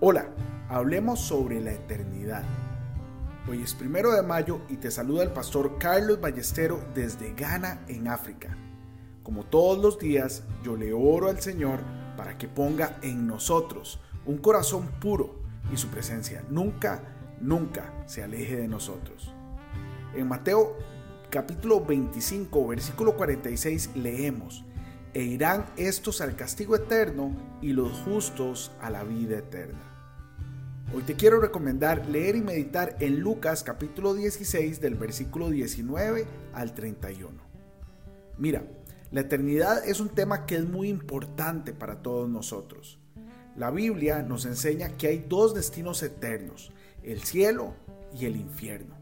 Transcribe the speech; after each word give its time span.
Hola, 0.00 0.28
hablemos 0.68 1.18
sobre 1.18 1.60
la 1.60 1.72
eternidad. 1.72 2.44
Hoy 3.50 3.62
es 3.62 3.74
primero 3.74 4.12
de 4.12 4.22
mayo 4.22 4.60
y 4.68 4.76
te 4.76 4.92
saluda 4.92 5.24
el 5.24 5.32
pastor 5.32 5.76
Carlos 5.78 6.20
Ballestero 6.20 6.78
desde 6.94 7.34
Ghana, 7.34 7.80
en 7.88 8.06
África. 8.06 8.56
Como 9.24 9.42
todos 9.42 9.76
los 9.76 9.98
días, 9.98 10.44
yo 10.62 10.76
le 10.76 10.92
oro 10.92 11.28
al 11.28 11.40
Señor 11.40 11.80
para 12.16 12.38
que 12.38 12.46
ponga 12.46 13.00
en 13.02 13.26
nosotros 13.26 13.98
un 14.24 14.38
corazón 14.38 14.86
puro 15.00 15.40
y 15.72 15.76
su 15.76 15.88
presencia 15.88 16.44
nunca, 16.48 17.02
nunca 17.40 17.92
se 18.06 18.22
aleje 18.22 18.54
de 18.54 18.68
nosotros. 18.68 19.34
En 20.14 20.28
Mateo 20.28 20.76
capítulo 21.28 21.84
25, 21.84 22.68
versículo 22.68 23.16
46 23.16 23.96
leemos, 23.96 24.64
e 25.14 25.22
irán 25.22 25.66
estos 25.76 26.20
al 26.20 26.36
castigo 26.36 26.76
eterno 26.76 27.34
y 27.62 27.72
los 27.72 27.92
justos 28.00 28.72
a 28.80 28.90
la 28.90 29.04
vida 29.04 29.38
eterna. 29.38 29.88
Hoy 30.94 31.02
te 31.02 31.14
quiero 31.14 31.40
recomendar 31.40 32.06
leer 32.06 32.36
y 32.36 32.40
meditar 32.40 32.96
en 33.00 33.20
Lucas 33.20 33.62
capítulo 33.62 34.14
16 34.14 34.80
del 34.80 34.94
versículo 34.94 35.50
19 35.50 36.26
al 36.54 36.74
31. 36.74 37.30
Mira, 38.38 38.62
la 39.10 39.20
eternidad 39.20 39.86
es 39.86 40.00
un 40.00 40.10
tema 40.10 40.46
que 40.46 40.56
es 40.56 40.68
muy 40.68 40.88
importante 40.88 41.72
para 41.72 42.02
todos 42.02 42.28
nosotros. 42.28 42.98
La 43.56 43.70
Biblia 43.70 44.22
nos 44.22 44.46
enseña 44.46 44.96
que 44.96 45.08
hay 45.08 45.26
dos 45.28 45.54
destinos 45.54 46.02
eternos, 46.02 46.72
el 47.02 47.22
cielo 47.22 47.74
y 48.18 48.26
el 48.26 48.36
infierno. 48.36 48.94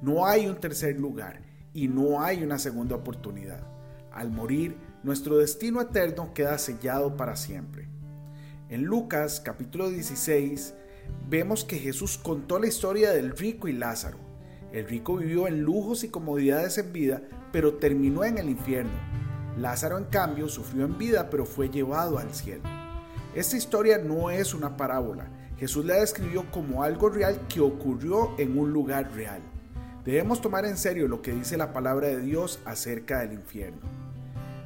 No 0.00 0.26
hay 0.26 0.46
un 0.46 0.56
tercer 0.56 0.98
lugar 0.98 1.40
y 1.72 1.88
no 1.88 2.22
hay 2.22 2.42
una 2.42 2.58
segunda 2.58 2.96
oportunidad. 2.96 3.66
Al 4.12 4.30
morir, 4.30 4.76
nuestro 5.04 5.36
destino 5.36 5.82
eterno 5.82 6.32
queda 6.32 6.56
sellado 6.56 7.14
para 7.14 7.36
siempre. 7.36 7.88
En 8.70 8.84
Lucas 8.84 9.38
capítulo 9.38 9.90
16 9.90 10.74
vemos 11.28 11.62
que 11.64 11.78
Jesús 11.78 12.16
contó 12.16 12.58
la 12.58 12.68
historia 12.68 13.12
del 13.12 13.36
rico 13.36 13.68
y 13.68 13.74
Lázaro. 13.74 14.16
El 14.72 14.88
rico 14.88 15.18
vivió 15.18 15.46
en 15.46 15.60
lujos 15.60 16.04
y 16.04 16.08
comodidades 16.08 16.78
en 16.78 16.94
vida, 16.94 17.22
pero 17.52 17.74
terminó 17.74 18.24
en 18.24 18.38
el 18.38 18.48
infierno. 18.48 18.98
Lázaro 19.58 19.98
en 19.98 20.04
cambio 20.04 20.48
sufrió 20.48 20.86
en 20.86 20.96
vida, 20.96 21.28
pero 21.28 21.44
fue 21.44 21.68
llevado 21.68 22.18
al 22.18 22.32
cielo. 22.32 22.62
Esta 23.34 23.58
historia 23.58 23.98
no 23.98 24.30
es 24.30 24.54
una 24.54 24.78
parábola. 24.78 25.28
Jesús 25.58 25.84
la 25.84 25.96
describió 25.96 26.50
como 26.50 26.82
algo 26.82 27.10
real 27.10 27.46
que 27.46 27.60
ocurrió 27.60 28.34
en 28.38 28.58
un 28.58 28.72
lugar 28.72 29.12
real. 29.14 29.42
Debemos 30.02 30.40
tomar 30.40 30.64
en 30.64 30.78
serio 30.78 31.08
lo 31.08 31.20
que 31.20 31.32
dice 31.32 31.58
la 31.58 31.74
palabra 31.74 32.08
de 32.08 32.20
Dios 32.20 32.58
acerca 32.64 33.20
del 33.20 33.34
infierno. 33.34 34.03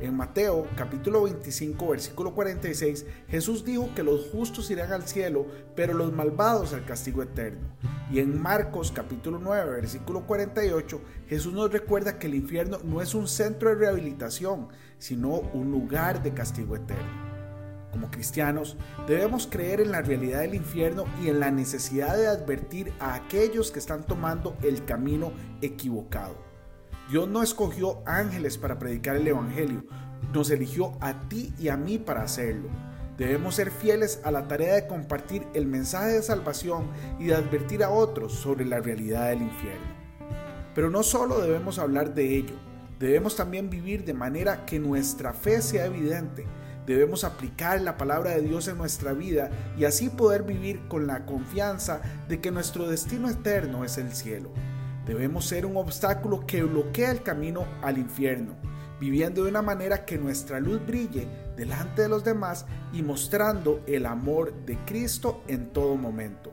En 0.01 0.17
Mateo 0.17 0.69
capítulo 0.77 1.25
25 1.25 1.89
versículo 1.89 2.33
46 2.33 3.05
Jesús 3.29 3.65
dijo 3.65 3.91
que 3.97 4.05
los 4.05 4.29
justos 4.31 4.71
irán 4.71 4.93
al 4.93 5.09
cielo, 5.09 5.47
pero 5.75 5.93
los 5.93 6.13
malvados 6.13 6.73
al 6.73 6.85
castigo 6.85 7.21
eterno. 7.21 7.67
Y 8.09 8.21
en 8.21 8.41
Marcos 8.41 8.93
capítulo 8.93 9.41
9 9.43 9.73
versículo 9.73 10.25
48 10.25 11.01
Jesús 11.29 11.53
nos 11.53 11.73
recuerda 11.73 12.17
que 12.17 12.29
el 12.29 12.37
infierno 12.37 12.79
no 12.85 13.03
es 13.03 13.13
un 13.17 13.27
centro 13.27 13.71
de 13.71 13.75
rehabilitación, 13.75 14.69
sino 14.99 15.31
un 15.31 15.73
lugar 15.73 16.23
de 16.23 16.33
castigo 16.33 16.77
eterno. 16.77 17.29
Como 17.91 18.09
cristianos, 18.09 18.77
debemos 19.09 19.49
creer 19.49 19.81
en 19.81 19.91
la 19.91 20.03
realidad 20.03 20.43
del 20.43 20.55
infierno 20.55 21.07
y 21.21 21.29
en 21.29 21.41
la 21.41 21.51
necesidad 21.51 22.17
de 22.17 22.29
advertir 22.29 22.93
a 23.01 23.15
aquellos 23.15 23.73
que 23.73 23.81
están 23.81 24.05
tomando 24.05 24.57
el 24.63 24.85
camino 24.85 25.33
equivocado. 25.61 26.37
Dios 27.09 27.27
no 27.27 27.43
escogió 27.43 28.03
ángeles 28.05 28.59
para 28.59 28.79
predicar 28.79 29.17
el 29.17 29.27
Evangelio, 29.27 29.83
nos 30.35 30.51
eligió 30.51 30.93
a 31.01 31.19
ti 31.29 31.55
y 31.59 31.69
a 31.69 31.77
mí 31.79 31.97
para 31.97 32.23
hacerlo. 32.23 32.69
Debemos 33.17 33.55
ser 33.55 33.71
fieles 33.71 34.21
a 34.25 34.31
la 34.31 34.47
tarea 34.47 34.75
de 34.75 34.87
compartir 34.87 35.47
el 35.55 35.65
mensaje 35.67 36.11
de 36.11 36.23
salvación 36.23 36.91
y 37.19 37.29
de 37.29 37.35
advertir 37.35 37.83
a 37.83 37.89
otros 37.89 38.35
sobre 38.35 38.67
la 38.67 38.81
realidad 38.81 39.31
del 39.31 39.41
infierno. 39.41 39.87
Pero 40.75 40.91
no 40.91 41.03
solo 41.03 41.41
debemos 41.41 41.79
hablar 41.79 42.15
de 42.15 42.37
ello, 42.37 42.57
debemos 43.01 43.37
también 43.37 43.71
vivir 43.71 44.05
de 44.05 44.13
manera 44.13 44.67
que 44.67 44.79
nuestra 44.79 45.33
fe 45.33 45.63
sea 45.63 45.87
evidente. 45.87 46.47
Debemos 46.87 47.25
aplicar 47.25 47.81
la 47.81 47.97
palabra 47.97 48.33
de 48.33 48.43
Dios 48.43 48.69
en 48.69 48.77
nuestra 48.77 49.15
vida 49.15 49.51
y 49.79 49.87
así 49.87 50.11
poder 50.11 50.43
vivir 50.43 50.87
con 50.89 51.07
la 51.07 51.25
confianza 51.25 52.03
de 52.29 52.41
que 52.41 52.51
nuestro 52.51 52.87
destino 52.87 53.31
eterno 53.31 53.85
es 53.85 53.97
el 53.97 54.13
cielo. 54.13 54.51
Debemos 55.09 55.47
ser 55.47 55.65
un 55.65 55.79
obstáculo 55.79 56.47
que 56.47 56.63
bloquea 56.63 57.11
el 57.11 57.23
camino 57.23 57.65
al 57.81 57.97
infierno, 57.97 58.57
viviendo 59.01 59.43
de 59.43 59.49
una 59.49 59.63
manera 59.63 60.05
que 60.05 60.19
nuestra 60.19 60.61
luz 60.61 60.87
brille 60.87 61.27
delante 61.57 62.03
de 62.03 62.11
los 62.11 62.25
demás 62.25 62.67
y 62.93 63.03
mostrando 63.03 63.81
el 63.87 64.05
amor 64.05 64.53
de 64.67 64.77
Cristo 64.85 65.43
en 65.49 65.73
todo 65.73 65.97
momento. 65.97 66.53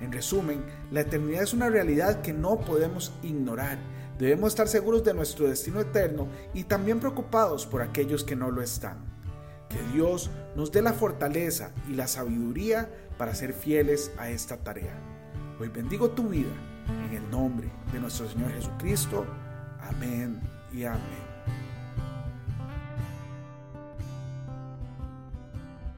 En 0.00 0.12
resumen, 0.12 0.62
la 0.90 1.00
eternidad 1.00 1.42
es 1.42 1.54
una 1.54 1.70
realidad 1.70 2.20
que 2.20 2.34
no 2.34 2.60
podemos 2.60 3.10
ignorar. 3.22 3.78
Debemos 4.18 4.48
estar 4.48 4.68
seguros 4.68 5.02
de 5.02 5.14
nuestro 5.14 5.48
destino 5.48 5.80
eterno 5.80 6.28
y 6.52 6.64
también 6.64 7.00
preocupados 7.00 7.64
por 7.64 7.80
aquellos 7.80 8.22
que 8.22 8.36
no 8.36 8.50
lo 8.50 8.60
están. 8.60 8.98
Que 9.70 9.80
Dios 9.94 10.30
nos 10.56 10.72
dé 10.72 10.82
la 10.82 10.92
fortaleza 10.92 11.72
y 11.88 11.94
la 11.94 12.06
sabiduría 12.06 12.90
para 13.16 13.34
ser 13.34 13.54
fieles 13.54 14.12
a 14.18 14.28
esta 14.28 14.58
tarea. 14.58 15.17
Hoy 15.60 15.68
bendigo 15.68 16.08
tu 16.10 16.28
vida 16.28 16.52
en 17.08 17.16
el 17.16 17.30
nombre 17.30 17.68
de 17.92 17.98
nuestro 17.98 18.28
Señor 18.28 18.52
Jesucristo. 18.52 19.26
Amén 19.80 20.40
y 20.72 20.84
amén. 20.84 21.37